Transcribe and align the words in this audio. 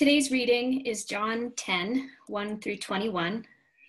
Today's 0.00 0.30
reading 0.30 0.86
is 0.86 1.04
John 1.04 1.52
10, 1.56 2.08
1 2.26 2.60
through 2.62 2.78
21. 2.78 3.44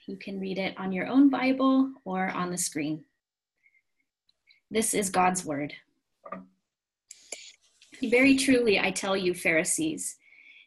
You 0.08 0.18
can 0.18 0.42
read 0.42 0.58
it 0.58 0.78
on 0.78 0.92
your 0.92 1.08
own 1.08 1.30
Bible 1.30 1.90
or 2.04 2.28
on 2.32 2.52
the 2.52 2.58
screen. 2.58 3.06
This 4.70 4.94
is 4.94 5.10
God's 5.10 5.46
word. 5.46 5.74
Very 8.04 8.36
truly, 8.36 8.78
I 8.78 8.92
tell 8.92 9.16
you, 9.16 9.34
Pharisees, 9.34 10.18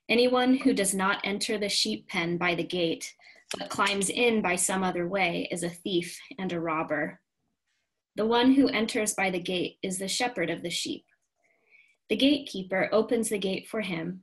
anyone 0.09 0.55
who 0.57 0.73
does 0.73 0.95
not 0.95 1.21
enter 1.25 1.59
the 1.59 1.69
sheep 1.69 2.09
pen 2.09 2.39
by 2.39 2.55
the 2.55 2.65
gate, 2.65 3.15
but 3.59 3.69
climbs 3.69 4.09
in 4.09 4.41
by 4.41 4.57
some 4.57 4.83
other 4.83 5.07
way, 5.07 5.47
is 5.51 5.63
a 5.63 5.69
thief 5.69 6.19
and 6.39 6.55
a 6.55 6.59
robber. 6.59 7.21
The 8.17 8.25
one 8.25 8.55
who 8.55 8.69
enters 8.69 9.13
by 9.13 9.29
the 9.29 9.41
gate 9.41 9.77
is 9.83 9.99
the 9.99 10.09
shepherd 10.09 10.49
of 10.49 10.63
the 10.63 10.71
sheep. 10.71 11.05
The 12.09 12.17
gatekeeper 12.17 12.89
opens 12.93 13.29
the 13.29 13.37
gate 13.37 13.69
for 13.69 13.83
him, 13.83 14.23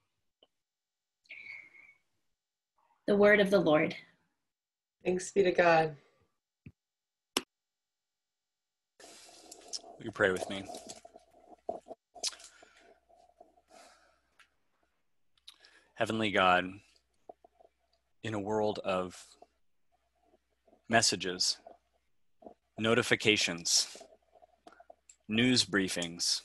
The 3.11 3.17
word 3.17 3.41
of 3.41 3.49
the 3.49 3.59
Lord. 3.59 3.93
Thanks 5.03 5.33
be 5.33 5.43
to 5.43 5.51
God. 5.51 5.97
Will 9.97 10.05
you 10.05 10.11
pray 10.13 10.31
with 10.31 10.49
me? 10.49 10.63
Heavenly 15.95 16.31
God, 16.31 16.69
in 18.23 18.33
a 18.33 18.39
world 18.39 18.79
of 18.85 19.21
messages, 20.87 21.57
notifications, 22.79 23.97
news 25.27 25.65
briefings, 25.65 26.43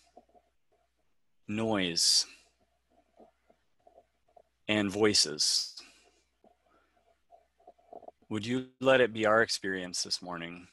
noise, 1.47 2.27
and 4.67 4.91
voices, 4.91 5.76
would 8.29 8.45
you 8.45 8.67
let 8.81 9.01
it 9.01 9.13
be 9.13 9.25
our 9.25 9.43
experience 9.43 10.03
this 10.03 10.21
morning 10.21 10.67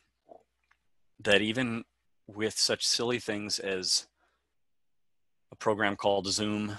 that 1.20 1.42
even 1.42 1.84
with 2.28 2.58
such 2.58 2.86
silly 2.86 3.20
things 3.20 3.60
as 3.60 4.08
a 5.52 5.56
program 5.56 5.96
called 5.96 6.26
Zoom 6.28 6.78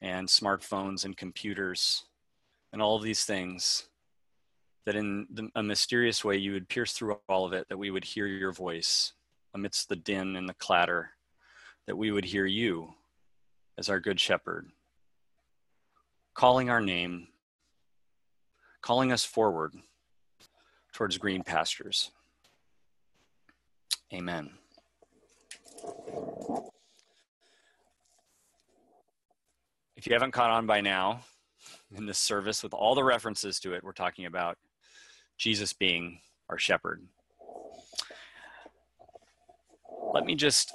and 0.00 0.28
smartphones 0.28 1.04
and 1.04 1.16
computers 1.16 2.04
and 2.72 2.80
all 2.80 2.96
of 2.96 3.02
these 3.02 3.24
things, 3.24 3.88
that 4.86 4.94
in 4.94 5.26
the, 5.32 5.48
a 5.56 5.62
mysterious 5.62 6.24
way 6.24 6.36
you 6.36 6.52
would 6.52 6.68
pierce 6.68 6.92
through 6.92 7.18
all 7.28 7.44
of 7.44 7.52
it, 7.52 7.68
that 7.68 7.78
we 7.78 7.90
would 7.90 8.04
hear 8.04 8.26
your 8.26 8.52
voice 8.52 9.12
amidst 9.54 9.88
the 9.88 9.96
din 9.96 10.36
and 10.36 10.48
the 10.48 10.54
clatter, 10.54 11.10
that 11.86 11.96
we 11.96 12.12
would 12.12 12.24
hear 12.24 12.46
you 12.46 12.94
as 13.76 13.88
our 13.88 13.98
good 13.98 14.20
shepherd, 14.20 14.68
calling 16.34 16.70
our 16.70 16.80
name 16.80 17.28
calling 18.84 19.12
us 19.12 19.24
forward 19.24 19.72
towards 20.92 21.16
green 21.16 21.42
pastures. 21.42 22.10
Amen. 24.12 24.50
If 29.96 30.06
you 30.06 30.12
haven't 30.12 30.32
caught 30.32 30.50
on 30.50 30.66
by 30.66 30.82
now 30.82 31.20
in 31.96 32.04
this 32.04 32.18
service 32.18 32.62
with 32.62 32.74
all 32.74 32.94
the 32.94 33.02
references 33.02 33.58
to 33.60 33.72
it, 33.72 33.82
we're 33.82 33.92
talking 33.92 34.26
about 34.26 34.58
Jesus 35.38 35.72
being 35.72 36.20
our 36.50 36.58
shepherd. 36.58 37.02
Let 40.12 40.26
me 40.26 40.34
just 40.34 40.74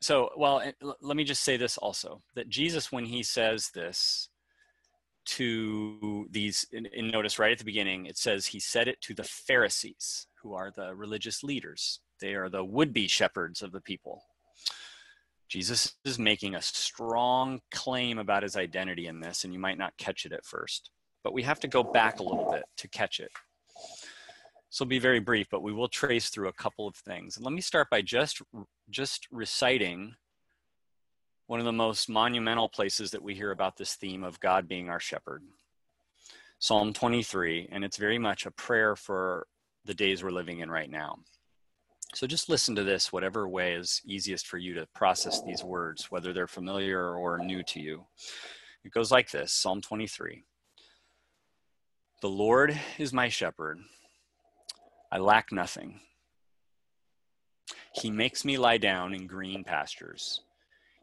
so 0.00 0.30
well 0.36 0.60
let 1.00 1.16
me 1.16 1.22
just 1.22 1.44
say 1.44 1.56
this 1.56 1.78
also 1.78 2.20
that 2.34 2.48
Jesus 2.48 2.90
when 2.90 3.04
he 3.04 3.22
says 3.22 3.70
this 3.70 4.28
to 5.28 6.26
these 6.30 6.66
in, 6.72 6.86
in, 6.86 7.08
notice 7.08 7.38
right 7.38 7.52
at 7.52 7.58
the 7.58 7.64
beginning 7.64 8.06
it 8.06 8.16
says 8.16 8.46
he 8.46 8.58
said 8.58 8.88
it 8.88 9.00
to 9.02 9.14
the 9.14 9.24
pharisees 9.24 10.26
who 10.42 10.54
are 10.54 10.72
the 10.74 10.94
religious 10.94 11.42
leaders. 11.42 12.00
They 12.20 12.34
are 12.34 12.48
the 12.48 12.64
would-be 12.64 13.08
shepherds 13.08 13.62
of 13.62 13.72
the 13.72 13.80
people. 13.80 14.22
Jesus 15.48 15.94
is 16.04 16.18
making 16.18 16.54
a 16.54 16.62
strong 16.62 17.60
claim 17.70 18.18
about 18.18 18.42
his 18.42 18.56
identity 18.56 19.06
in 19.06 19.20
this 19.20 19.44
and 19.44 19.52
you 19.52 19.58
might 19.58 19.78
not 19.78 19.96
catch 19.98 20.24
it 20.24 20.32
at 20.32 20.46
first 20.46 20.90
but 21.22 21.34
we 21.34 21.42
have 21.42 21.60
to 21.60 21.68
go 21.68 21.82
back 21.82 22.20
a 22.20 22.22
little 22.22 22.50
bit 22.50 22.64
to 22.78 22.88
catch 22.88 23.20
it. 23.20 23.30
So 24.70 24.84
will 24.84 24.90
be 24.90 24.98
very 24.98 25.20
brief 25.20 25.48
but 25.50 25.62
we 25.62 25.74
will 25.74 25.88
trace 25.88 26.30
through 26.30 26.48
a 26.48 26.54
couple 26.54 26.86
of 26.86 26.96
things. 26.96 27.36
And 27.36 27.44
let 27.44 27.52
me 27.52 27.60
start 27.60 27.90
by 27.90 28.00
just 28.00 28.40
just 28.88 29.26
reciting 29.30 30.14
one 31.48 31.60
of 31.60 31.64
the 31.64 31.72
most 31.72 32.10
monumental 32.10 32.68
places 32.68 33.10
that 33.10 33.22
we 33.22 33.34
hear 33.34 33.50
about 33.50 33.78
this 33.78 33.94
theme 33.94 34.22
of 34.22 34.38
God 34.38 34.68
being 34.68 34.90
our 34.90 35.00
shepherd. 35.00 35.42
Psalm 36.58 36.92
23, 36.92 37.70
and 37.72 37.82
it's 37.84 37.96
very 37.96 38.18
much 38.18 38.44
a 38.44 38.50
prayer 38.50 38.94
for 38.94 39.46
the 39.86 39.94
days 39.94 40.22
we're 40.22 40.30
living 40.30 40.58
in 40.60 40.70
right 40.70 40.90
now. 40.90 41.16
So 42.14 42.26
just 42.26 42.50
listen 42.50 42.76
to 42.76 42.84
this, 42.84 43.10
whatever 43.14 43.48
way 43.48 43.72
is 43.72 44.02
easiest 44.04 44.46
for 44.46 44.58
you 44.58 44.74
to 44.74 44.86
process 44.94 45.40
these 45.40 45.64
words, 45.64 46.10
whether 46.10 46.34
they're 46.34 46.46
familiar 46.46 47.14
or 47.14 47.38
new 47.38 47.62
to 47.62 47.80
you. 47.80 48.04
It 48.84 48.92
goes 48.92 49.10
like 49.10 49.30
this 49.30 49.50
Psalm 49.50 49.80
23 49.80 50.44
The 52.20 52.28
Lord 52.28 52.78
is 52.98 53.14
my 53.14 53.30
shepherd, 53.30 53.78
I 55.10 55.16
lack 55.16 55.50
nothing. 55.50 56.00
He 57.94 58.10
makes 58.10 58.44
me 58.44 58.58
lie 58.58 58.78
down 58.78 59.14
in 59.14 59.26
green 59.26 59.64
pastures. 59.64 60.42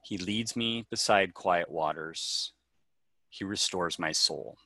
He 0.06 0.19
leads 0.19 0.56
me 0.56 0.86
beside 0.92 1.34
quiet 1.34 1.68
waters. 1.68 2.54
He 3.28 3.44
restores 3.44 3.98
my 3.98 4.12
soul. 4.12 4.60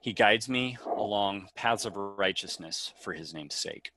He 0.00 0.12
guides 0.12 0.48
me 0.48 0.78
along 0.84 1.46
paths 1.54 1.84
of 1.84 1.94
righteousness 1.94 2.92
for 3.00 3.12
his 3.12 3.32
name's 3.32 3.54
sake. 3.54 3.92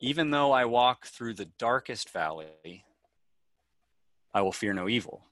Even 0.00 0.30
though 0.30 0.52
I 0.52 0.64
walk 0.64 1.04
through 1.04 1.34
the 1.34 1.50
darkest 1.58 2.08
valley, 2.14 2.86
I 4.32 4.40
will 4.40 4.50
fear 4.50 4.72
no 4.72 4.88
evil, 4.88 5.26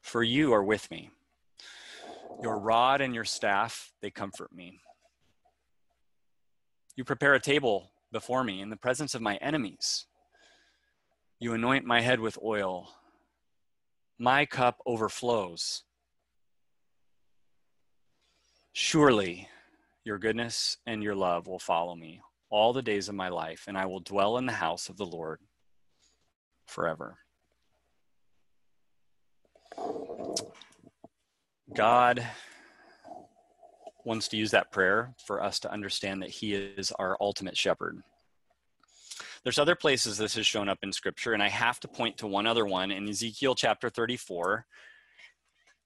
for 0.00 0.22
you 0.22 0.54
are 0.54 0.62
with 0.62 0.88
me. 0.92 1.10
Your 2.40 2.56
rod 2.56 3.00
and 3.00 3.12
your 3.12 3.24
staff, 3.24 3.92
they 4.00 4.12
comfort 4.12 4.52
me. 4.54 4.78
You 6.94 7.02
prepare 7.02 7.34
a 7.34 7.40
table 7.40 7.90
before 8.12 8.44
me 8.44 8.60
in 8.60 8.70
the 8.70 8.76
presence 8.76 9.16
of 9.16 9.22
my 9.22 9.34
enemies. 9.38 10.06
You 11.40 11.52
anoint 11.52 11.84
my 11.84 12.00
head 12.00 12.20
with 12.20 12.38
oil. 12.42 12.88
My 14.18 14.46
cup 14.46 14.80
overflows. 14.86 15.82
Surely 18.72 19.48
your 20.04 20.18
goodness 20.18 20.78
and 20.86 21.02
your 21.02 21.14
love 21.14 21.46
will 21.46 21.58
follow 21.58 21.94
me 21.94 22.20
all 22.50 22.72
the 22.72 22.82
days 22.82 23.08
of 23.08 23.14
my 23.14 23.28
life, 23.28 23.64
and 23.66 23.76
I 23.76 23.86
will 23.86 24.00
dwell 24.00 24.38
in 24.38 24.46
the 24.46 24.52
house 24.52 24.88
of 24.88 24.96
the 24.96 25.06
Lord 25.06 25.40
forever. 26.66 27.18
God 31.74 32.24
wants 34.04 34.28
to 34.28 34.36
use 34.36 34.52
that 34.52 34.70
prayer 34.70 35.14
for 35.26 35.42
us 35.42 35.58
to 35.60 35.72
understand 35.72 36.22
that 36.22 36.30
He 36.30 36.54
is 36.54 36.92
our 36.92 37.16
ultimate 37.20 37.56
shepherd. 37.56 38.02
There's 39.44 39.58
other 39.58 39.74
places 39.74 40.16
this 40.16 40.34
has 40.36 40.46
shown 40.46 40.70
up 40.70 40.78
in 40.82 40.90
Scripture, 40.90 41.34
and 41.34 41.42
I 41.42 41.50
have 41.50 41.78
to 41.80 41.88
point 41.88 42.16
to 42.18 42.26
one 42.26 42.46
other 42.46 42.64
one 42.64 42.90
in 42.90 43.06
Ezekiel 43.06 43.54
chapter 43.54 43.90
34. 43.90 44.64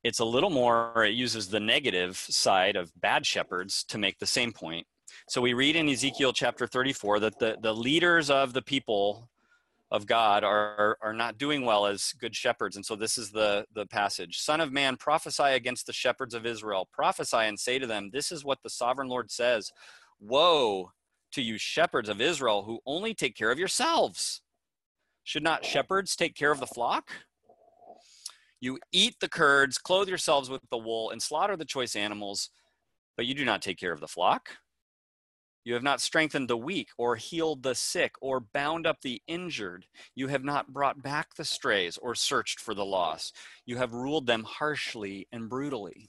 It's 0.04 0.20
a 0.20 0.24
little 0.24 0.50
more, 0.50 1.04
it 1.04 1.14
uses 1.14 1.48
the 1.48 1.58
negative 1.58 2.16
side 2.16 2.76
of 2.76 2.92
bad 3.00 3.26
shepherds 3.26 3.82
to 3.88 3.98
make 3.98 4.20
the 4.20 4.26
same 4.26 4.52
point. 4.52 4.86
So 5.28 5.40
we 5.40 5.54
read 5.54 5.74
in 5.74 5.88
Ezekiel 5.88 6.32
chapter 6.32 6.68
34 6.68 7.18
that 7.20 7.38
the, 7.40 7.56
the 7.60 7.74
leaders 7.74 8.30
of 8.30 8.52
the 8.52 8.62
people 8.62 9.28
of 9.90 10.06
God 10.06 10.44
are, 10.44 10.96
are 11.02 11.12
not 11.14 11.36
doing 11.38 11.64
well 11.64 11.86
as 11.86 12.12
good 12.20 12.36
shepherds. 12.36 12.76
And 12.76 12.86
so 12.86 12.94
this 12.94 13.18
is 13.18 13.32
the, 13.32 13.64
the 13.74 13.86
passage 13.86 14.38
Son 14.38 14.60
of 14.60 14.70
man, 14.70 14.96
prophesy 14.96 15.42
against 15.42 15.86
the 15.86 15.92
shepherds 15.92 16.34
of 16.34 16.46
Israel. 16.46 16.88
Prophesy 16.92 17.38
and 17.38 17.58
say 17.58 17.80
to 17.80 17.86
them, 17.88 18.10
This 18.12 18.30
is 18.30 18.44
what 18.44 18.62
the 18.62 18.70
sovereign 18.70 19.08
Lord 19.08 19.32
says 19.32 19.72
Woe 20.20 20.92
to 21.32 21.42
you, 21.42 21.58
shepherds 21.58 22.08
of 22.08 22.20
Israel, 22.20 22.62
who 22.62 22.80
only 22.86 23.14
take 23.14 23.36
care 23.36 23.50
of 23.50 23.58
yourselves. 23.58 24.42
Should 25.24 25.42
not 25.42 25.64
shepherds 25.64 26.16
take 26.16 26.34
care 26.34 26.50
of 26.50 26.60
the 26.60 26.66
flock? 26.66 27.10
You 28.60 28.78
eat 28.92 29.16
the 29.20 29.28
curds, 29.28 29.78
clothe 29.78 30.08
yourselves 30.08 30.50
with 30.50 30.62
the 30.70 30.78
wool, 30.78 31.10
and 31.10 31.22
slaughter 31.22 31.56
the 31.56 31.64
choice 31.64 31.94
animals, 31.94 32.50
but 33.16 33.26
you 33.26 33.34
do 33.34 33.44
not 33.44 33.62
take 33.62 33.78
care 33.78 33.92
of 33.92 34.00
the 34.00 34.08
flock. 34.08 34.50
You 35.64 35.74
have 35.74 35.82
not 35.82 36.00
strengthened 36.00 36.48
the 36.48 36.56
weak 36.56 36.88
or 36.96 37.16
healed 37.16 37.62
the 37.62 37.74
sick 37.74 38.14
or 38.22 38.40
bound 38.40 38.86
up 38.86 39.02
the 39.02 39.20
injured. 39.28 39.86
You 40.14 40.28
have 40.28 40.42
not 40.42 40.72
brought 40.72 41.02
back 41.02 41.34
the 41.34 41.44
strays 41.44 41.98
or 41.98 42.14
searched 42.14 42.58
for 42.58 42.72
the 42.72 42.86
lost. 42.86 43.36
You 43.66 43.76
have 43.76 43.92
ruled 43.92 44.26
them 44.26 44.44
harshly 44.44 45.28
and 45.30 45.48
brutally. 45.48 46.08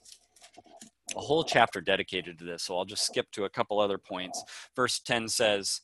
A 1.15 1.21
whole 1.21 1.43
chapter 1.43 1.81
dedicated 1.81 2.37
to 2.39 2.45
this, 2.45 2.63
so 2.63 2.77
I'll 2.77 2.85
just 2.85 3.05
skip 3.05 3.31
to 3.31 3.45
a 3.45 3.49
couple 3.49 3.79
other 3.79 3.97
points. 3.97 4.43
Verse 4.75 4.99
10 4.99 5.29
says, 5.29 5.81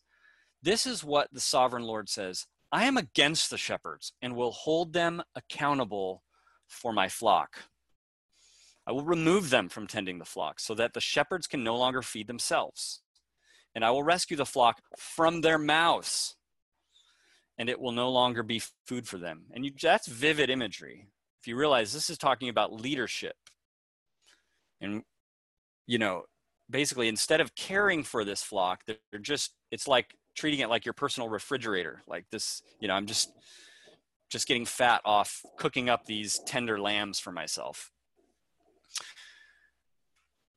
This 0.62 0.86
is 0.86 1.04
what 1.04 1.30
the 1.32 1.40
sovereign 1.40 1.84
Lord 1.84 2.10
says 2.10 2.48
I 2.72 2.86
am 2.86 2.98
against 2.98 3.50
the 3.50 3.58
shepherds 3.58 4.14
and 4.22 4.36
will 4.36 4.52
hold 4.52 4.94
them 4.94 5.22
accountable 5.36 6.24
for 6.68 6.94
my 6.94 7.08
flock. 7.08 7.64
I 8.88 8.92
will 8.92 9.06
remove 9.06 9.50
them 9.50 9.70
from 9.70 9.88
tending 9.88 10.20
the 10.20 10.26
flock 10.26 10.60
so 10.60 10.76
that 10.76 10.94
the 10.94 11.02
shepherds 11.02 11.48
can 11.48 11.64
no 11.64 11.76
longer 11.76 12.02
feed 12.02 12.28
themselves 12.28 13.02
and 13.76 13.84
I 13.84 13.92
will 13.92 14.04
rescue 14.04 14.38
the 14.38 14.46
flock 14.46 14.82
from 14.98 15.42
their 15.42 15.58
mouths, 15.58 16.36
and 17.58 17.70
it 17.70 17.80
will 17.80 17.92
no 17.92 18.10
longer 18.10 18.42
be 18.42 18.62
food 18.86 19.08
for 19.08 19.18
them. 19.18 19.44
And 19.52 19.66
you, 19.66 19.72
that's 19.80 20.08
vivid 20.08 20.50
imagery. 20.50 21.08
If 21.42 21.48
you 21.48 21.58
realize 21.58 21.94
this 21.94 22.10
is 22.10 22.18
talking 22.18 22.50
about 22.50 22.74
leadership, 22.74 23.36
and 24.80 25.04
you 25.88 25.98
know, 25.98 26.24
basically, 26.70 27.08
instead 27.08 27.42
of 27.42 27.56
caring 27.56 28.04
for 28.04 28.24
this 28.24 28.42
flock, 28.42 28.84
they're 28.88 29.20
just 29.20 29.54
it's 29.72 29.88
like 29.88 30.16
treating 30.36 30.60
it 30.60 30.70
like 30.70 30.86
your 30.86 30.94
personal 30.94 31.30
refrigerator. 31.30 32.02
Like 32.08 32.26
this, 32.32 32.62
you 32.80 32.88
know, 32.88 32.94
I'm 32.94 33.06
just 33.06 33.32
just 34.30 34.48
getting 34.48 34.66
fat 34.66 35.02
off 35.06 35.42
cooking 35.58 35.90
up 35.90 36.06
these 36.06 36.40
tender 36.40 36.80
lambs 36.80 37.20
for 37.20 37.32
myself. 37.32 37.92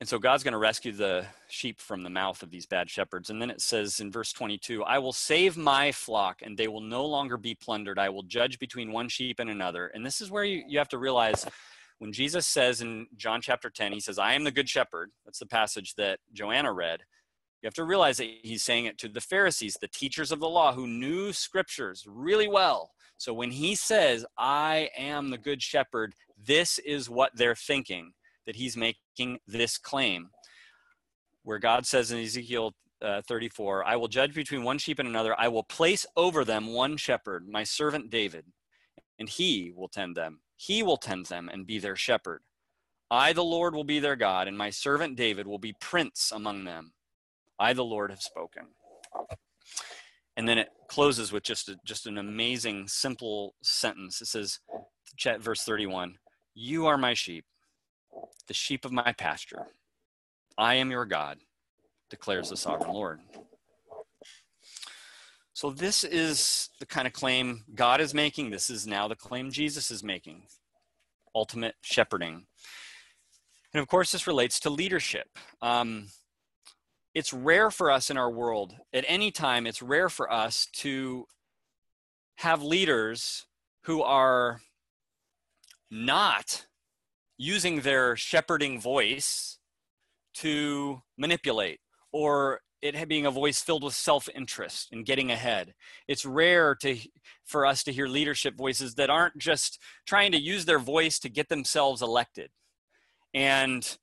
And 0.00 0.08
so 0.08 0.18
God's 0.18 0.44
going 0.44 0.52
to 0.52 0.58
rescue 0.58 0.92
the 0.92 1.26
sheep 1.48 1.80
from 1.80 2.04
the 2.04 2.10
mouth 2.10 2.42
of 2.44 2.50
these 2.50 2.66
bad 2.66 2.88
shepherds. 2.88 3.30
And 3.30 3.42
then 3.42 3.50
it 3.50 3.60
says 3.60 3.98
in 3.98 4.12
verse 4.12 4.32
22 4.32 4.84
I 4.84 4.98
will 4.98 5.12
save 5.12 5.56
my 5.56 5.90
flock, 5.90 6.40
and 6.42 6.56
they 6.56 6.68
will 6.68 6.80
no 6.80 7.04
longer 7.04 7.36
be 7.36 7.54
plundered. 7.54 7.98
I 7.98 8.08
will 8.08 8.22
judge 8.22 8.60
between 8.60 8.92
one 8.92 9.08
sheep 9.08 9.40
and 9.40 9.50
another. 9.50 9.88
And 9.88 10.06
this 10.06 10.20
is 10.20 10.30
where 10.30 10.44
you, 10.44 10.62
you 10.68 10.78
have 10.78 10.88
to 10.90 10.98
realize 10.98 11.44
when 11.98 12.12
Jesus 12.12 12.46
says 12.46 12.80
in 12.80 13.06
John 13.16 13.40
chapter 13.40 13.70
10, 13.70 13.92
he 13.92 14.00
says, 14.00 14.18
I 14.18 14.34
am 14.34 14.44
the 14.44 14.52
good 14.52 14.68
shepherd. 14.68 15.10
That's 15.24 15.40
the 15.40 15.46
passage 15.46 15.94
that 15.96 16.20
Joanna 16.32 16.72
read. 16.72 17.00
You 17.60 17.66
have 17.66 17.74
to 17.74 17.84
realize 17.84 18.18
that 18.18 18.30
he's 18.42 18.62
saying 18.62 18.84
it 18.84 18.98
to 18.98 19.08
the 19.08 19.20
Pharisees, 19.20 19.76
the 19.80 19.88
teachers 19.88 20.30
of 20.30 20.38
the 20.38 20.48
law 20.48 20.72
who 20.72 20.86
knew 20.86 21.32
scriptures 21.32 22.04
really 22.06 22.46
well. 22.46 22.92
So 23.16 23.34
when 23.34 23.50
he 23.50 23.74
says, 23.74 24.24
I 24.38 24.90
am 24.96 25.30
the 25.30 25.38
good 25.38 25.60
shepherd, 25.60 26.14
this 26.46 26.78
is 26.78 27.10
what 27.10 27.32
they're 27.34 27.56
thinking 27.56 28.12
that 28.46 28.54
he's 28.54 28.76
making 28.76 29.40
this 29.48 29.76
claim, 29.76 30.30
where 31.42 31.58
God 31.58 31.84
says 31.84 32.12
in 32.12 32.20
Ezekiel 32.20 32.74
uh, 33.02 33.22
34, 33.26 33.84
I 33.84 33.96
will 33.96 34.06
judge 34.06 34.34
between 34.34 34.62
one 34.62 34.78
sheep 34.78 35.00
and 35.00 35.08
another. 35.08 35.34
I 35.38 35.48
will 35.48 35.64
place 35.64 36.06
over 36.16 36.44
them 36.44 36.72
one 36.72 36.96
shepherd, 36.96 37.48
my 37.48 37.64
servant 37.64 38.08
David, 38.08 38.44
and 39.18 39.28
he 39.28 39.72
will 39.74 39.88
tend 39.88 40.16
them. 40.16 40.40
He 40.58 40.82
will 40.82 40.98
tend 40.98 41.26
them 41.26 41.48
and 41.50 41.66
be 41.66 41.78
their 41.78 41.96
shepherd. 41.96 42.42
I, 43.10 43.32
the 43.32 43.44
Lord, 43.44 43.74
will 43.74 43.84
be 43.84 44.00
their 44.00 44.16
God, 44.16 44.46
and 44.46 44.58
my 44.58 44.68
servant 44.68 45.16
David 45.16 45.46
will 45.46 45.58
be 45.58 45.74
prince 45.80 46.30
among 46.30 46.64
them. 46.64 46.92
I, 47.58 47.72
the 47.72 47.84
Lord, 47.84 48.10
have 48.10 48.20
spoken. 48.20 48.64
And 50.36 50.46
then 50.46 50.58
it 50.58 50.68
closes 50.88 51.32
with 51.32 51.42
just 51.42 51.70
a, 51.70 51.76
just 51.86 52.06
an 52.06 52.18
amazing, 52.18 52.88
simple 52.88 53.54
sentence. 53.62 54.20
It 54.20 54.26
says, 54.26 54.60
verse 55.40 55.62
31, 55.62 56.18
You 56.54 56.86
are 56.86 56.98
my 56.98 57.14
sheep 57.14 57.46
the 58.48 58.54
sheep 58.54 58.84
of 58.84 58.92
my 58.92 59.12
pasture. 59.12 59.66
I 60.56 60.74
am 60.74 60.90
your 60.90 61.04
God, 61.04 61.38
declares 62.10 62.50
the 62.50 62.56
sovereign 62.56 62.92
Lord. 62.92 63.20
So, 65.58 65.70
this 65.72 66.04
is 66.04 66.70
the 66.78 66.86
kind 66.86 67.08
of 67.08 67.12
claim 67.12 67.64
God 67.74 68.00
is 68.00 68.14
making. 68.14 68.50
This 68.50 68.70
is 68.70 68.86
now 68.86 69.08
the 69.08 69.16
claim 69.16 69.50
Jesus 69.50 69.90
is 69.90 70.04
making 70.04 70.44
ultimate 71.34 71.74
shepherding. 71.80 72.46
And 73.74 73.82
of 73.82 73.88
course, 73.88 74.12
this 74.12 74.28
relates 74.28 74.60
to 74.60 74.70
leadership. 74.70 75.26
Um, 75.60 76.10
it's 77.12 77.32
rare 77.32 77.72
for 77.72 77.90
us 77.90 78.08
in 78.08 78.16
our 78.16 78.30
world, 78.30 78.76
at 78.92 79.04
any 79.08 79.32
time, 79.32 79.66
it's 79.66 79.82
rare 79.82 80.08
for 80.08 80.32
us 80.32 80.68
to 80.74 81.24
have 82.36 82.62
leaders 82.62 83.44
who 83.82 84.00
are 84.00 84.60
not 85.90 86.66
using 87.36 87.80
their 87.80 88.14
shepherding 88.14 88.80
voice 88.80 89.58
to 90.34 91.02
manipulate 91.16 91.80
or 92.12 92.60
it 92.80 93.08
being 93.08 93.26
a 93.26 93.30
voice 93.30 93.60
filled 93.60 93.84
with 93.84 93.94
self-interest 93.94 94.88
and 94.92 95.04
getting 95.04 95.30
ahead. 95.30 95.74
It's 96.06 96.24
rare 96.24 96.74
to 96.76 96.96
for 97.44 97.66
us 97.66 97.82
to 97.84 97.92
hear 97.92 98.06
leadership 98.06 98.56
voices 98.56 98.94
that 98.94 99.10
aren't 99.10 99.38
just 99.38 99.80
trying 100.06 100.32
to 100.32 100.40
use 100.40 100.64
their 100.64 100.78
voice 100.78 101.18
to 101.20 101.28
get 101.28 101.48
themselves 101.48 102.02
elected. 102.02 102.50
And 103.34 103.98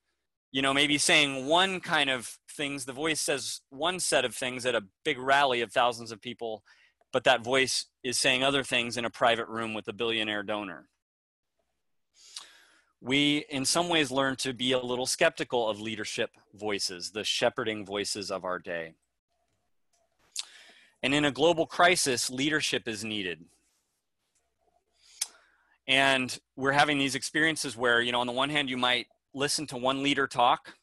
you 0.56 0.62
know 0.62 0.74
maybe 0.74 0.98
saying 0.98 1.48
one 1.48 1.82
kind 1.82 2.10
of 2.10 2.40
things 2.50 2.86
the 2.86 2.94
voice 2.94 3.20
says 3.20 3.60
one 3.70 4.00
set 4.00 4.24
of 4.24 4.34
things 4.34 4.66
at 4.66 4.74
a 4.74 4.86
big 5.04 5.20
rally 5.20 5.60
of 5.60 5.72
thousands 5.72 6.14
of 6.14 6.22
people 6.22 6.64
but 7.12 7.26
that 7.26 7.44
voice 7.44 7.88
is 8.04 8.18
saying 8.18 8.42
other 8.42 8.64
things 8.64 8.96
in 8.96 9.04
a 9.04 9.10
private 9.10 9.50
room 9.50 9.74
with 9.74 9.86
a 9.90 9.94
billionaire 9.94 10.44
donor 10.44 10.88
we 13.06 13.46
in 13.50 13.64
some 13.64 13.88
ways 13.88 14.10
learn 14.10 14.36
to 14.36 14.52
be 14.52 14.72
a 14.72 14.80
little 14.80 15.06
skeptical 15.06 15.70
of 15.70 15.80
leadership 15.80 16.32
voices, 16.56 17.12
the 17.12 17.24
shepherding 17.24 17.86
voices 17.86 18.32
of 18.32 18.44
our 18.44 18.58
day. 18.58 18.94
And 21.04 21.14
in 21.14 21.24
a 21.24 21.32
global 21.32 21.68
crisis, 21.68 22.32
leadership 22.32 22.88
is 22.88 23.04
needed. 23.04 23.46
And 25.88 26.36
we're 26.56 26.72
having 26.72 26.98
these 26.98 27.14
experiences 27.14 27.78
where, 27.78 28.02
you 28.02 28.12
know, 28.12 28.22
on 28.22 28.28
the 28.28 28.34
one 28.34 28.50
hand, 28.50 28.72
you 28.72 28.78
might 28.78 29.06
listen 29.36 29.68
to 29.68 29.78
one 29.78 30.02
leader 30.02 30.26
talk 30.26 30.74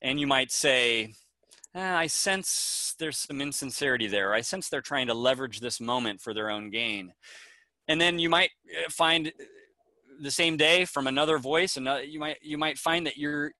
and 0.00 0.18
you 0.18 0.26
might 0.26 0.50
say, 0.50 1.12
eh, 1.74 1.94
I 1.94 2.06
sense 2.06 2.94
there's 2.98 3.18
some 3.18 3.42
insincerity 3.42 4.06
there. 4.06 4.32
I 4.32 4.40
sense 4.40 4.70
they're 4.70 4.80
trying 4.80 5.08
to 5.08 5.14
leverage 5.14 5.60
this 5.60 5.78
moment 5.78 6.22
for 6.22 6.32
their 6.32 6.48
own 6.48 6.70
gain. 6.70 7.12
And 7.86 8.00
then 8.00 8.18
you 8.18 8.30
might 8.30 8.52
eh, 8.74 8.88
find 8.88 9.30
the 10.20 10.30
same 10.30 10.56
day 10.56 10.84
from 10.84 11.06
another 11.06 11.38
voice, 11.38 11.76
and 11.76 11.88
uh, 11.88 11.98
you 12.04 12.18
might 12.20 12.38
you 12.42 12.58
might 12.58 12.78
find 12.78 13.06
that 13.06 13.16
you're 13.16 13.52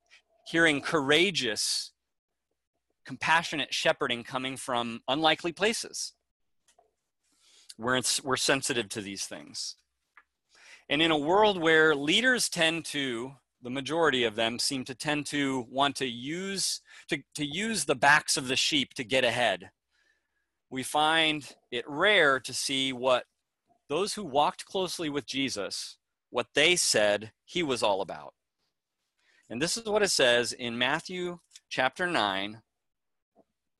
hearing 0.46 0.80
courageous, 0.80 1.92
compassionate 3.06 3.72
shepherding 3.72 4.24
coming 4.24 4.56
from 4.56 5.00
unlikely 5.08 5.52
places. 5.52 6.12
We're, 7.76 8.00
we're 8.22 8.36
sensitive 8.36 8.88
to 8.90 9.00
these 9.00 9.26
things. 9.26 9.76
And 10.88 11.02
in 11.02 11.10
a 11.10 11.18
world 11.18 11.60
where 11.60 11.94
leaders 11.94 12.48
tend 12.48 12.84
to 12.86 13.32
the 13.64 13.70
majority 13.70 14.24
of 14.24 14.36
them 14.36 14.58
seem 14.58 14.84
to 14.84 14.94
tend 14.94 15.24
to 15.26 15.66
want 15.70 15.96
to 15.96 16.06
use 16.06 16.82
to, 17.08 17.18
to 17.34 17.44
use 17.44 17.86
the 17.86 17.94
backs 17.94 18.36
of 18.36 18.46
the 18.46 18.56
sheep 18.56 18.92
to 18.94 19.02
get 19.02 19.24
ahead 19.24 19.70
we 20.70 20.82
find 20.82 21.54
it 21.72 21.84
rare 21.88 22.38
to 22.38 22.52
see 22.52 22.92
what 22.92 23.24
those 23.88 24.12
who 24.12 24.22
walked 24.22 24.66
closely 24.66 25.08
with 25.08 25.26
jesus 25.26 25.96
what 26.34 26.46
they 26.54 26.74
said 26.74 27.30
he 27.44 27.62
was 27.62 27.82
all 27.82 28.00
about 28.00 28.34
and 29.48 29.60
this 29.62 29.76
is 29.76 29.84
what 29.84 30.02
it 30.02 30.10
says 30.10 30.52
in 30.52 30.76
matthew 30.76 31.38
chapter 31.68 32.06
9 32.06 32.60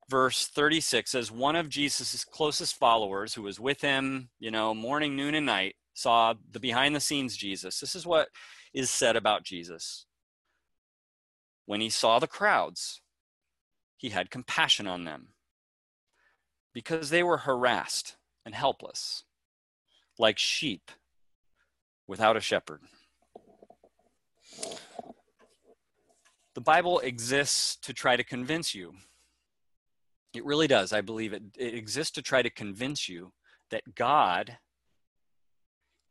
verse 0.09 0.47
36 0.47 1.15
as 1.15 1.31
one 1.33 1.57
of 1.57 1.69
jesus' 1.69 2.25
closest 2.25 2.77
followers 2.77 3.35
who 3.35 3.43
was 3.43 3.59
with 3.59 3.81
him 3.81 4.29
you 4.39 4.51
know 4.51 4.75
morning 4.75 5.17
noon 5.17 5.35
and 5.35 5.47
night 5.47 5.75
saw 5.95 6.35
the 6.53 6.61
behind 6.61 6.95
the 6.95 7.01
scenes 7.01 7.37
jesus 7.37 7.81
this 7.81 7.95
is 7.95 8.07
what 8.07 8.29
is 8.75 8.91
said 8.91 9.15
about 9.15 9.45
Jesus. 9.45 10.07
When 11.65 11.81
he 11.81 11.89
saw 11.89 12.19
the 12.19 12.27
crowds, 12.27 13.01
he 13.97 14.11
had 14.11 14.31
compassion 14.31 14.87
on 14.87 15.05
them 15.05 15.29
because 16.75 17.09
they 17.09 17.23
were 17.23 17.39
harassed 17.39 18.17
and 18.45 18.55
helpless, 18.55 19.25
like 20.19 20.39
sheep 20.39 20.91
without 22.07 22.37
a 22.37 22.41
shepherd. 22.41 22.81
The 26.55 26.61
Bible 26.61 27.01
exists 27.01 27.77
to 27.83 27.93
try 27.93 28.17
to 28.17 28.25
convince 28.25 28.75
you. 28.75 28.95
It 30.35 30.45
really 30.45 30.69
does. 30.69 30.93
I 30.93 31.01
believe 31.01 31.33
it, 31.33 31.43
it 31.59 31.75
exists 31.75 32.13
to 32.13 32.23
try 32.23 32.43
to 32.43 32.51
convince 32.51 33.09
you 33.09 33.33
that 33.71 33.95
God 33.95 34.59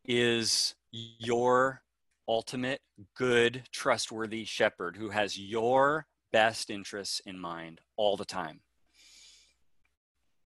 is 0.06 0.76
your 0.92 1.82
ultimate, 2.28 2.82
good, 3.16 3.64
trustworthy 3.72 4.46
shepherd 4.46 4.98
who 4.98 5.10
has 5.10 5.40
your 5.40 6.08
best 6.32 6.70
interests 6.70 7.22
in 7.26 7.40
mind 7.40 7.82
all 7.96 8.18
the 8.18 8.26
time. 8.26 8.62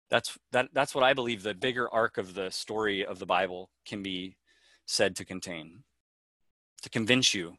That's 0.09 0.37
that 0.51 0.69
that's 0.73 0.93
what 0.93 1.03
I 1.03 1.13
believe 1.13 1.41
the 1.41 1.53
bigger 1.53 1.91
arc 1.91 2.17
of 2.17 2.35
the 2.35 2.51
story 2.51 3.05
of 3.05 3.19
the 3.19 3.25
Bible 3.25 3.71
can 3.85 4.03
be 4.03 4.37
said 4.85 5.15
to 5.15 5.25
contain. 5.25 5.83
To 6.81 6.89
convince 6.89 7.33
you 7.33 7.57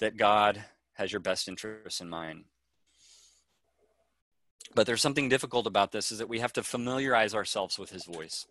that 0.00 0.16
God 0.16 0.64
has 0.94 1.12
your 1.12 1.20
best 1.20 1.48
interests 1.48 2.00
in 2.00 2.08
mind. 2.08 2.44
But 4.74 4.86
there's 4.86 5.02
something 5.02 5.28
difficult 5.28 5.66
about 5.66 5.92
this 5.92 6.10
is 6.10 6.18
that 6.18 6.28
we 6.28 6.40
have 6.40 6.52
to 6.54 6.62
familiarize 6.62 7.34
ourselves 7.34 7.78
with 7.78 7.90
his 7.90 8.04
voice. 8.04 8.46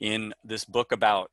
In 0.00 0.34
this 0.44 0.64
book 0.64 0.92
about 0.92 1.30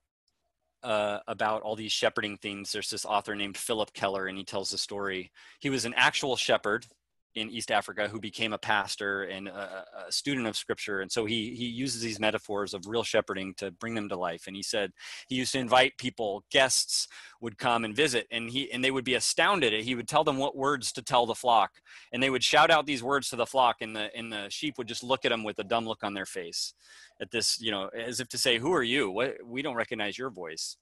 uh, 0.83 1.19
about 1.27 1.61
all 1.61 1.75
these 1.75 1.91
shepherding 1.91 2.37
things. 2.37 2.71
There's 2.71 2.89
this 2.89 3.05
author 3.05 3.35
named 3.35 3.57
Phillip 3.57 3.93
Keller, 3.93 4.27
and 4.27 4.37
he 4.37 4.43
tells 4.43 4.71
the 4.71 4.77
story. 4.77 5.31
He 5.59 5.69
was 5.69 5.85
an 5.85 5.93
actual 5.95 6.35
shepherd 6.35 6.87
in 7.35 7.49
East 7.49 7.71
Africa 7.71 8.07
who 8.07 8.19
became 8.19 8.53
a 8.53 8.57
pastor 8.57 9.23
and 9.23 9.47
a, 9.47 9.85
a, 10.07 10.11
student 10.11 10.47
of 10.47 10.57
scripture. 10.57 11.01
And 11.01 11.11
so 11.11 11.25
he, 11.25 11.55
he 11.55 11.65
uses 11.65 12.01
these 12.01 12.19
metaphors 12.19 12.73
of 12.73 12.87
real 12.87 13.03
shepherding 13.03 13.53
to 13.55 13.71
bring 13.71 13.95
them 13.95 14.09
to 14.09 14.17
life. 14.17 14.47
And 14.47 14.55
he 14.55 14.63
said 14.63 14.91
he 15.27 15.35
used 15.35 15.53
to 15.53 15.59
invite 15.59 15.97
people, 15.97 16.43
guests 16.51 17.07
would 17.39 17.57
come 17.57 17.85
and 17.85 17.95
visit 17.95 18.27
and 18.31 18.49
he, 18.49 18.71
and 18.71 18.83
they 18.83 18.91
would 18.91 19.05
be 19.05 19.15
astounded. 19.15 19.73
He 19.83 19.95
would 19.95 20.07
tell 20.07 20.23
them 20.23 20.37
what 20.37 20.55
words 20.55 20.91
to 20.93 21.01
tell 21.01 21.25
the 21.25 21.35
flock 21.35 21.71
and 22.11 22.21
they 22.21 22.29
would 22.29 22.43
shout 22.43 22.69
out 22.69 22.85
these 22.85 23.03
words 23.03 23.29
to 23.29 23.35
the 23.35 23.45
flock 23.45 23.77
and 23.81 23.95
the, 23.95 24.15
and 24.15 24.31
the 24.31 24.49
sheep 24.49 24.77
would 24.77 24.87
just 24.87 25.03
look 25.03 25.23
at 25.25 25.29
them 25.29 25.43
with 25.43 25.59
a 25.59 25.63
dumb 25.63 25.85
look 25.85 26.03
on 26.03 26.13
their 26.13 26.25
face 26.25 26.73
at 27.21 27.31
this, 27.31 27.61
you 27.61 27.71
know, 27.71 27.89
as 27.89 28.19
if 28.19 28.27
to 28.29 28.37
say, 28.37 28.57
who 28.57 28.73
are 28.73 28.83
you? 28.83 29.09
What, 29.09 29.35
we 29.45 29.61
don't 29.61 29.75
recognize 29.75 30.17
your 30.17 30.29
voice 30.29 30.75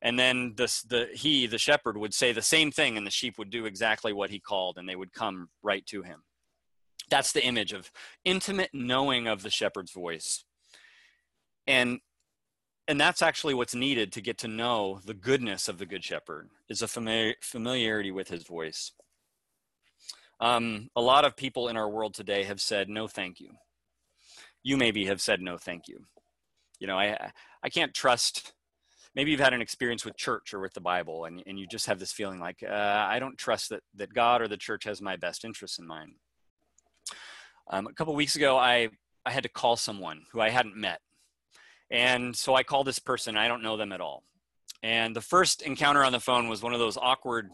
and 0.00 0.18
then 0.18 0.54
this 0.56 0.82
the 0.82 1.08
he 1.12 1.46
the 1.46 1.58
shepherd 1.58 1.96
would 1.96 2.14
say 2.14 2.32
the 2.32 2.42
same 2.42 2.70
thing 2.70 2.96
and 2.96 3.06
the 3.06 3.10
sheep 3.10 3.38
would 3.38 3.50
do 3.50 3.66
exactly 3.66 4.12
what 4.12 4.30
he 4.30 4.38
called 4.38 4.78
and 4.78 4.88
they 4.88 4.96
would 4.96 5.12
come 5.12 5.48
right 5.62 5.84
to 5.86 6.02
him. 6.02 6.22
That's 7.10 7.32
the 7.32 7.44
image 7.44 7.72
of 7.72 7.90
intimate 8.24 8.70
knowing 8.72 9.26
of 9.26 9.42
the 9.42 9.50
shepherd's 9.50 9.92
voice. 9.92 10.44
And 11.66 11.98
and 12.86 13.00
that's 13.00 13.22
actually 13.22 13.54
what's 13.54 13.74
needed 13.74 14.12
to 14.12 14.22
get 14.22 14.38
to 14.38 14.48
know 14.48 15.00
the 15.04 15.14
goodness 15.14 15.68
of 15.68 15.78
the 15.78 15.84
good 15.84 16.02
shepherd 16.02 16.48
is 16.70 16.80
a 16.80 16.88
familiar, 16.88 17.34
familiarity 17.42 18.10
with 18.10 18.28
his 18.28 18.44
voice. 18.44 18.92
Um, 20.40 20.88
a 20.96 21.02
lot 21.02 21.26
of 21.26 21.36
people 21.36 21.68
in 21.68 21.76
our 21.76 21.90
world 21.90 22.14
today 22.14 22.44
have 22.44 22.62
said 22.62 22.88
no 22.88 23.06
thank 23.06 23.40
you. 23.40 23.50
You 24.62 24.76
maybe 24.76 25.04
have 25.06 25.20
said 25.20 25.42
no 25.42 25.58
thank 25.58 25.88
you. 25.88 26.04
You 26.78 26.86
know 26.86 26.96
i 26.96 27.32
i 27.64 27.68
can't 27.68 27.92
trust 27.92 28.52
maybe 29.14 29.30
you've 29.30 29.40
had 29.40 29.54
an 29.54 29.60
experience 29.60 30.04
with 30.04 30.16
church 30.16 30.54
or 30.54 30.60
with 30.60 30.74
the 30.74 30.80
Bible, 30.80 31.24
and, 31.24 31.42
and 31.46 31.58
you 31.58 31.66
just 31.66 31.86
have 31.86 31.98
this 31.98 32.12
feeling 32.12 32.40
like, 32.40 32.62
uh, 32.62 33.06
I 33.08 33.18
don't 33.18 33.38
trust 33.38 33.70
that, 33.70 33.82
that 33.96 34.12
God 34.12 34.42
or 34.42 34.48
the 34.48 34.56
church 34.56 34.84
has 34.84 35.02
my 35.02 35.16
best 35.16 35.44
interests 35.44 35.78
in 35.78 35.86
mind. 35.86 36.12
Um, 37.70 37.86
a 37.86 37.92
couple 37.92 38.14
weeks 38.14 38.36
ago, 38.36 38.56
I, 38.56 38.88
I 39.26 39.30
had 39.30 39.42
to 39.42 39.48
call 39.48 39.76
someone 39.76 40.22
who 40.32 40.40
I 40.40 40.48
hadn't 40.50 40.76
met. 40.76 41.00
And 41.90 42.34
so 42.36 42.54
I 42.54 42.62
called 42.62 42.86
this 42.86 42.98
person, 42.98 43.36
I 43.36 43.48
don't 43.48 43.62
know 43.62 43.76
them 43.76 43.92
at 43.92 44.00
all. 44.00 44.22
And 44.82 45.14
the 45.16 45.20
first 45.20 45.62
encounter 45.62 46.04
on 46.04 46.12
the 46.12 46.20
phone 46.20 46.48
was 46.48 46.62
one 46.62 46.72
of 46.72 46.78
those 46.78 46.96
awkward 46.96 47.50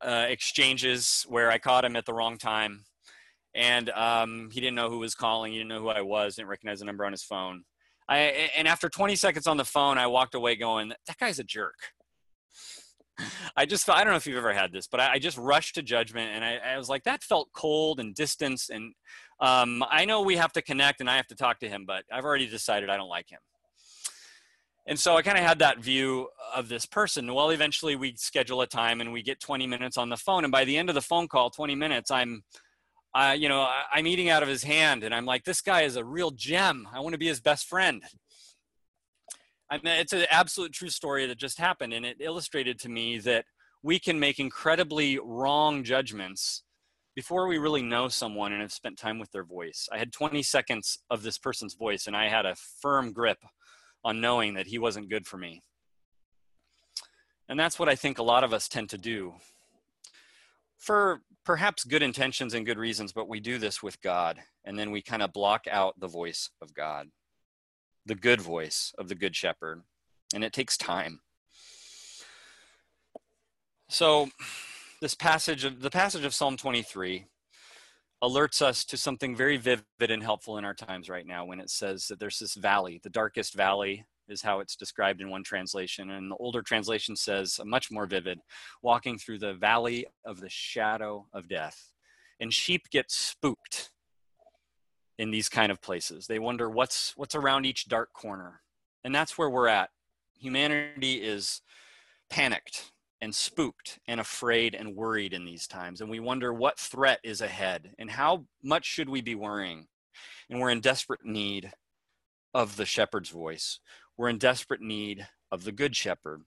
uh, 0.00 0.26
exchanges 0.28 1.26
where 1.28 1.50
I 1.50 1.58
caught 1.58 1.84
him 1.84 1.96
at 1.96 2.06
the 2.06 2.14
wrong 2.14 2.38
time. 2.38 2.84
And 3.54 3.90
um, 3.90 4.50
he 4.52 4.60
didn't 4.60 4.76
know 4.76 4.90
who 4.90 4.98
was 4.98 5.14
calling, 5.14 5.52
he 5.52 5.58
didn't 5.58 5.70
know 5.70 5.80
who 5.80 5.88
I 5.88 6.02
was, 6.02 6.36
didn't 6.36 6.48
recognize 6.48 6.80
the 6.80 6.84
number 6.84 7.04
on 7.04 7.12
his 7.12 7.22
phone. 7.22 7.64
I 8.08 8.18
and 8.56 8.68
after 8.68 8.88
20 8.88 9.16
seconds 9.16 9.46
on 9.46 9.56
the 9.56 9.64
phone, 9.64 9.98
I 9.98 10.06
walked 10.06 10.34
away 10.34 10.56
going, 10.56 10.92
"That 11.06 11.18
guy's 11.18 11.38
a 11.38 11.44
jerk." 11.44 11.74
I 13.56 13.66
just 13.66 13.88
I 13.88 14.04
don't 14.04 14.12
know 14.12 14.16
if 14.16 14.26
you've 14.26 14.36
ever 14.36 14.52
had 14.52 14.72
this, 14.72 14.86
but 14.86 15.00
I, 15.00 15.12
I 15.12 15.18
just 15.18 15.38
rushed 15.38 15.76
to 15.76 15.82
judgment, 15.82 16.30
and 16.34 16.44
I, 16.44 16.58
I, 16.74 16.78
was 16.78 16.88
like, 16.88 17.04
that 17.04 17.22
felt 17.22 17.48
cold 17.54 17.98
and 17.98 18.14
distant. 18.14 18.62
And 18.70 18.94
um, 19.40 19.82
I 19.90 20.04
know 20.04 20.22
we 20.22 20.36
have 20.36 20.52
to 20.52 20.62
connect, 20.62 21.00
and 21.00 21.08
I 21.08 21.16
have 21.16 21.26
to 21.28 21.34
talk 21.34 21.60
to 21.60 21.68
him, 21.68 21.84
but 21.86 22.04
I've 22.12 22.24
already 22.24 22.46
decided 22.46 22.90
I 22.90 22.96
don't 22.96 23.08
like 23.08 23.30
him. 23.30 23.40
And 24.88 24.98
so 24.98 25.16
I 25.16 25.22
kind 25.22 25.38
of 25.38 25.44
had 25.44 25.58
that 25.60 25.80
view 25.80 26.28
of 26.54 26.68
this 26.68 26.86
person. 26.86 27.32
Well, 27.34 27.50
eventually 27.50 27.96
we 27.96 28.14
schedule 28.16 28.60
a 28.60 28.66
time, 28.66 29.00
and 29.00 29.12
we 29.12 29.22
get 29.22 29.40
20 29.40 29.66
minutes 29.66 29.96
on 29.96 30.10
the 30.10 30.16
phone, 30.16 30.44
and 30.44 30.52
by 30.52 30.64
the 30.64 30.76
end 30.76 30.88
of 30.88 30.94
the 30.94 31.02
phone 31.02 31.26
call, 31.26 31.50
20 31.50 31.74
minutes, 31.74 32.10
I'm 32.10 32.42
I, 33.14 33.34
you 33.34 33.48
know, 33.48 33.68
I'm 33.92 34.06
eating 34.06 34.28
out 34.28 34.42
of 34.42 34.48
his 34.48 34.62
hand, 34.62 35.02
and 35.02 35.14
I'm 35.14 35.24
like, 35.24 35.44
this 35.44 35.60
guy 35.60 35.82
is 35.82 35.96
a 35.96 36.04
real 36.04 36.30
gem. 36.30 36.88
I 36.92 37.00
want 37.00 37.14
to 37.14 37.18
be 37.18 37.28
his 37.28 37.40
best 37.40 37.66
friend. 37.66 38.02
I 39.70 39.76
mean, 39.76 39.94
it's 39.94 40.12
an 40.12 40.26
absolute 40.30 40.72
true 40.72 40.90
story 40.90 41.26
that 41.26 41.38
just 41.38 41.58
happened, 41.58 41.92
and 41.92 42.04
it 42.04 42.18
illustrated 42.20 42.78
to 42.80 42.88
me 42.88 43.18
that 43.18 43.46
we 43.82 43.98
can 43.98 44.20
make 44.20 44.38
incredibly 44.38 45.18
wrong 45.18 45.82
judgments 45.82 46.62
before 47.14 47.46
we 47.46 47.56
really 47.56 47.82
know 47.82 48.08
someone 48.08 48.52
and 48.52 48.60
have 48.60 48.72
spent 48.72 48.98
time 48.98 49.18
with 49.18 49.32
their 49.32 49.44
voice. 49.44 49.88
I 49.90 49.98
had 49.98 50.12
20 50.12 50.42
seconds 50.42 50.98
of 51.08 51.22
this 51.22 51.38
person's 51.38 51.74
voice, 51.74 52.06
and 52.06 52.14
I 52.14 52.28
had 52.28 52.44
a 52.44 52.54
firm 52.54 53.12
grip 53.12 53.38
on 54.04 54.20
knowing 54.20 54.54
that 54.54 54.66
he 54.66 54.78
wasn't 54.78 55.08
good 55.08 55.26
for 55.26 55.38
me. 55.38 55.62
And 57.48 57.58
that's 57.58 57.78
what 57.78 57.88
I 57.88 57.94
think 57.94 58.18
a 58.18 58.22
lot 58.22 58.44
of 58.44 58.52
us 58.52 58.68
tend 58.68 58.90
to 58.90 58.98
do 58.98 59.34
for 60.78 61.22
perhaps 61.46 61.84
good 61.84 62.02
intentions 62.02 62.52
and 62.52 62.66
good 62.66 62.76
reasons, 62.76 63.12
but 63.12 63.28
we 63.28 63.40
do 63.40 63.56
this 63.56 63.82
with 63.82 64.02
God. 64.02 64.38
And 64.64 64.78
then 64.78 64.90
we 64.90 65.00
kind 65.00 65.22
of 65.22 65.32
block 65.32 65.66
out 65.70 65.98
the 65.98 66.08
voice 66.08 66.50
of 66.60 66.74
God, 66.74 67.08
the 68.04 68.16
good 68.16 68.40
voice 68.40 68.92
of 68.98 69.08
the 69.08 69.14
good 69.14 69.34
shepherd. 69.34 69.82
And 70.34 70.42
it 70.42 70.52
takes 70.52 70.76
time. 70.76 71.20
So, 73.88 74.28
this 75.00 75.14
passage 75.14 75.64
of 75.64 75.80
the 75.80 75.90
passage 75.90 76.24
of 76.24 76.34
Psalm 76.34 76.56
23 76.56 77.26
alerts 78.22 78.60
us 78.62 78.84
to 78.86 78.96
something 78.96 79.36
very 79.36 79.56
vivid 79.56 79.84
and 80.00 80.22
helpful 80.22 80.58
in 80.58 80.64
our 80.64 80.74
times 80.74 81.08
right 81.08 81.26
now 81.26 81.44
when 81.44 81.60
it 81.60 81.70
says 81.70 82.08
that 82.08 82.18
there's 82.18 82.38
this 82.40 82.54
valley, 82.54 82.98
the 83.04 83.10
darkest 83.10 83.54
valley 83.54 84.04
is 84.28 84.42
how 84.42 84.60
it's 84.60 84.76
described 84.76 85.20
in 85.20 85.30
one 85.30 85.42
translation. 85.42 86.10
And 86.10 86.30
the 86.30 86.36
older 86.36 86.62
translation 86.62 87.16
says, 87.16 87.60
much 87.64 87.90
more 87.90 88.06
vivid, 88.06 88.40
walking 88.82 89.18
through 89.18 89.38
the 89.38 89.54
valley 89.54 90.06
of 90.24 90.40
the 90.40 90.48
shadow 90.48 91.26
of 91.32 91.48
death. 91.48 91.92
And 92.40 92.52
sheep 92.52 92.90
get 92.90 93.10
spooked 93.10 93.90
in 95.18 95.30
these 95.30 95.48
kind 95.48 95.72
of 95.72 95.80
places. 95.80 96.26
They 96.26 96.38
wonder 96.38 96.68
what's 96.68 97.16
what's 97.16 97.34
around 97.34 97.64
each 97.64 97.88
dark 97.88 98.12
corner. 98.12 98.60
And 99.04 99.14
that's 99.14 99.38
where 99.38 99.48
we're 99.48 99.68
at. 99.68 99.90
Humanity 100.38 101.14
is 101.22 101.62
panicked 102.28 102.92
and 103.20 103.34
spooked 103.34 103.98
and 104.06 104.20
afraid 104.20 104.74
and 104.74 104.94
worried 104.94 105.32
in 105.32 105.44
these 105.44 105.66
times. 105.66 106.00
And 106.00 106.10
we 106.10 106.20
wonder 106.20 106.52
what 106.52 106.78
threat 106.78 107.20
is 107.24 107.40
ahead 107.40 107.94
and 107.98 108.10
how 108.10 108.44
much 108.62 108.84
should 108.84 109.08
we 109.08 109.22
be 109.22 109.34
worrying? 109.34 109.86
And 110.50 110.60
we're 110.60 110.70
in 110.70 110.80
desperate 110.80 111.24
need 111.24 111.72
of 112.52 112.76
the 112.76 112.86
shepherd's 112.86 113.30
voice. 113.30 113.80
We're 114.16 114.28
in 114.28 114.38
desperate 114.38 114.80
need 114.80 115.28
of 115.50 115.64
the 115.64 115.72
good 115.72 115.94
shepherd. 115.94 116.42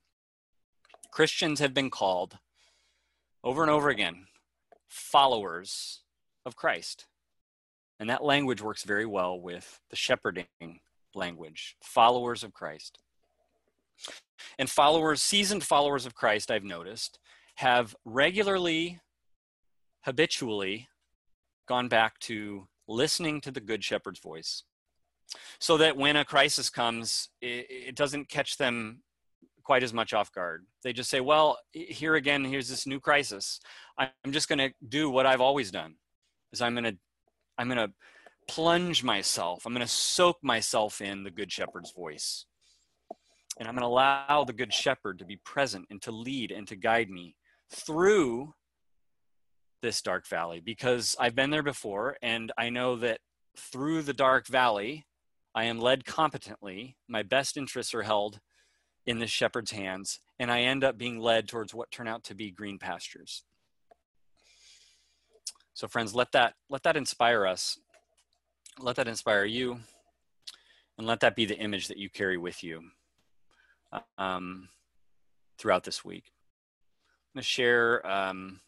Christians 1.11 1.59
have 1.59 1.73
been 1.73 1.89
called 1.89 2.37
over 3.43 3.61
and 3.61 3.71
over 3.71 3.89
again 3.89 4.25
followers 4.87 6.01
of 6.45 6.55
Christ. 6.55 7.05
And 7.99 8.09
that 8.09 8.23
language 8.23 8.61
works 8.61 8.83
very 8.83 9.05
well 9.05 9.39
with 9.39 9.81
the 9.89 9.95
shepherding 9.95 10.47
language, 11.13 11.75
followers 11.81 12.43
of 12.43 12.53
Christ. 12.53 12.99
And 14.57 14.69
followers, 14.69 15.21
seasoned 15.21 15.63
followers 15.63 16.05
of 16.05 16.15
Christ, 16.15 16.49
I've 16.49 16.63
noticed, 16.63 17.19
have 17.55 17.95
regularly, 18.05 19.01
habitually 20.05 20.87
gone 21.67 21.89
back 21.89 22.17
to 22.19 22.67
listening 22.87 23.41
to 23.41 23.51
the 23.51 23.59
Good 23.59 23.83
Shepherd's 23.83 24.19
voice. 24.19 24.63
So 25.59 25.77
that 25.77 25.97
when 25.97 26.15
a 26.15 26.25
crisis 26.25 26.69
comes, 26.69 27.29
it, 27.41 27.67
it 27.69 27.95
doesn't 27.95 28.29
catch 28.29 28.57
them 28.57 29.01
quite 29.63 29.83
as 29.83 29.93
much 29.93 30.13
off 30.13 30.31
guard. 30.31 30.65
They 30.83 30.93
just 30.93 31.09
say, 31.09 31.19
well, 31.19 31.59
here 31.71 32.15
again, 32.15 32.43
here's 32.43 32.69
this 32.69 32.87
new 32.87 32.99
crisis. 32.99 33.59
I'm 33.97 34.31
just 34.31 34.49
going 34.49 34.57
to 34.59 34.71
do 34.87 35.09
what 35.09 35.25
I've 35.25 35.41
always 35.41 35.69
done. 35.69 35.95
Is 36.51 36.61
I'm 36.61 36.73
going 36.73 36.85
to 36.85 36.97
I'm 37.57 37.67
going 37.67 37.87
to 37.87 37.93
plunge 38.47 39.03
myself. 39.03 39.65
I'm 39.65 39.73
going 39.73 39.85
to 39.85 39.91
soak 39.91 40.37
myself 40.41 41.01
in 41.01 41.23
the 41.23 41.29
good 41.29 41.51
shepherd's 41.51 41.91
voice. 41.91 42.45
And 43.59 43.67
I'm 43.67 43.75
going 43.75 43.83
to 43.83 43.87
allow 43.87 44.43
the 44.43 44.53
good 44.53 44.73
shepherd 44.73 45.19
to 45.19 45.25
be 45.25 45.35
present 45.35 45.85
and 45.91 46.01
to 46.03 46.11
lead 46.11 46.51
and 46.51 46.67
to 46.69 46.75
guide 46.75 47.09
me 47.09 47.35
through 47.71 48.55
this 49.81 50.01
dark 50.01 50.27
valley 50.27 50.61
because 50.61 51.15
I've 51.19 51.35
been 51.35 51.51
there 51.51 51.63
before 51.63 52.17
and 52.21 52.51
I 52.57 52.69
know 52.69 52.95
that 52.97 53.19
through 53.55 54.01
the 54.01 54.13
dark 54.13 54.47
valley, 54.47 55.05
I 55.55 55.65
am 55.65 55.79
led 55.79 56.05
competently. 56.05 56.95
My 57.07 57.23
best 57.23 57.57
interests 57.57 57.93
are 57.93 58.03
held 58.03 58.39
in 59.05 59.19
the 59.19 59.27
shepherd's 59.27 59.71
hands, 59.71 60.19
and 60.37 60.51
I 60.51 60.61
end 60.61 60.83
up 60.83 60.97
being 60.97 61.19
led 61.19 61.47
towards 61.47 61.73
what 61.73 61.91
turn 61.91 62.07
out 62.07 62.23
to 62.25 62.35
be 62.35 62.51
green 62.51 62.77
pastures. 62.77 63.43
So, 65.73 65.87
friends, 65.87 66.13
let 66.13 66.31
that 66.33 66.53
let 66.69 66.83
that 66.83 66.97
inspire 66.97 67.47
us. 67.47 67.79
Let 68.79 68.95
that 68.97 69.07
inspire 69.07 69.45
you, 69.45 69.79
and 70.97 71.07
let 71.07 71.21
that 71.21 71.35
be 71.35 71.45
the 71.45 71.57
image 71.57 71.87
that 71.87 71.97
you 71.97 72.09
carry 72.09 72.37
with 72.37 72.63
you 72.63 72.81
um, 74.17 74.69
throughout 75.57 75.83
this 75.83 76.05
week. 76.05 76.25
I'm 76.27 77.39
going 77.39 77.43
to 77.43 77.47
share 77.47 78.05
um, 78.05 78.59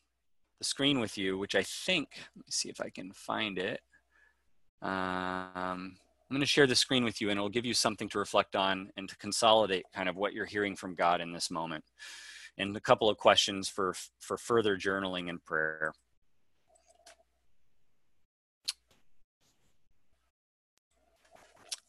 the 0.60 0.66
screen 0.66 1.00
with 1.00 1.18
you, 1.18 1.38
which 1.38 1.56
I 1.56 1.64
think. 1.64 2.10
Let 2.36 2.46
me 2.46 2.52
see 2.52 2.70
if 2.70 2.82
I 2.82 2.90
can 2.90 3.12
find 3.12 3.58
it. 3.58 3.82
Um, 4.82 5.98
I'm 6.32 6.36
going 6.36 6.40
to 6.44 6.48
share 6.48 6.66
the 6.66 6.76
screen 6.76 7.04
with 7.04 7.20
you 7.20 7.30
and 7.30 7.38
it'll 7.38 7.50
give 7.50 7.66
you 7.66 7.74
something 7.74 8.08
to 8.08 8.18
reflect 8.18 8.56
on 8.56 8.90
and 8.96 9.10
to 9.10 9.18
consolidate 9.18 9.84
kind 9.94 10.08
of 10.08 10.16
what 10.16 10.32
you're 10.32 10.46
hearing 10.46 10.78
from 10.78 10.96
God 10.96 11.20
in 11.20 11.34
this 11.34 11.52
moment. 11.52 11.84
And 12.58 12.74
a 12.78 12.80
couple 12.80 13.10
of 13.10 13.18
questions 13.18 13.68
for, 13.68 13.94
for 14.22 14.38
further 14.38 14.78
journaling 14.78 15.28
and 15.28 15.44
prayer. 15.44 15.92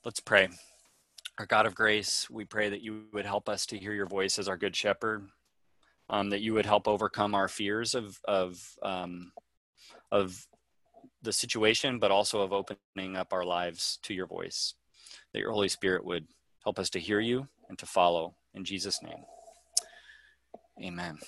Let's 0.05 0.19
pray. 0.19 0.49
Our 1.38 1.47
God 1.47 1.66
of 1.66 1.77
grace, 1.77 2.29
we 2.29 2.45
pray 2.45 2.69
that 2.69 2.83
you 2.83 3.05
would 3.12 3.27
help 3.27 3.49
us 3.49 3.64
to 3.66 3.79
hear 3.79 3.93
your 3.93 4.07
voice 4.07 4.40
as 4.40 4.49
our 4.49 4.57
good 4.57 4.75
shepherd, 4.75 5.29
um, 6.11 6.31
that 6.31 6.40
you 6.40 6.53
would 6.55 6.66
help 6.66 6.88
overcome 6.88 7.37
our 7.37 7.47
fears 7.47 7.95
of, 7.95 8.19
of, 8.25 8.61
um, 8.83 9.31
of 10.11 10.49
the 11.23 11.33
situation, 11.33 11.99
but 11.99 12.11
also 12.11 12.41
of 12.41 12.53
opening 12.53 13.17
up 13.17 13.33
our 13.33 13.45
lives 13.45 13.99
to 14.03 14.15
your 14.15 14.27
voice. 14.27 14.75
That 15.33 15.41
your 15.41 15.53
Holy 15.53 15.69
Spirit 15.69 16.05
would 16.05 16.27
help 16.65 16.79
us 16.79 16.91
to 16.91 17.01
hear 17.01 17.21
you 17.21 17.49
and 17.69 17.79
to 17.79 17.87
follow. 17.87 18.35
In 18.55 18.65
Jesus' 18.65 19.03
name, 19.03 19.25
amen. 20.83 21.19